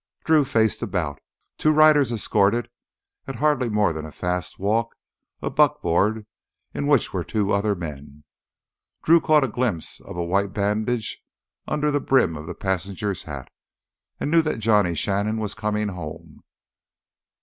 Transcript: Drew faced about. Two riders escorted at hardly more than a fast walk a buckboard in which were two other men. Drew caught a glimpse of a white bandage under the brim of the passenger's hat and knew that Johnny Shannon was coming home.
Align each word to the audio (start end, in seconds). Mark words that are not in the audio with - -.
Drew 0.23 0.45
faced 0.45 0.81
about. 0.81 1.19
Two 1.59 1.69
riders 1.71 2.11
escorted 2.11 2.71
at 3.27 3.35
hardly 3.35 3.69
more 3.69 3.93
than 3.93 4.03
a 4.03 4.11
fast 4.11 4.57
walk 4.57 4.95
a 5.43 5.51
buckboard 5.51 6.25
in 6.73 6.87
which 6.87 7.13
were 7.13 7.23
two 7.23 7.53
other 7.53 7.75
men. 7.75 8.23
Drew 9.03 9.21
caught 9.21 9.43
a 9.43 9.47
glimpse 9.47 9.99
of 10.01 10.17
a 10.17 10.23
white 10.25 10.53
bandage 10.53 11.21
under 11.67 11.91
the 11.91 12.01
brim 12.01 12.35
of 12.35 12.47
the 12.47 12.55
passenger's 12.55 13.25
hat 13.25 13.51
and 14.19 14.31
knew 14.31 14.41
that 14.41 14.57
Johnny 14.57 14.95
Shannon 14.95 15.37
was 15.37 15.53
coming 15.53 15.89
home. 15.89 16.41